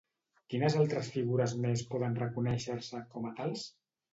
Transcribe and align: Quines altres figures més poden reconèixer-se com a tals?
Quines 0.53 0.77
altres 0.83 1.09
figures 1.17 1.53
més 1.67 1.85
poden 1.93 2.17
reconèixer-se 2.23 3.07
com 3.15 3.29
a 3.33 3.39
tals? 3.43 3.69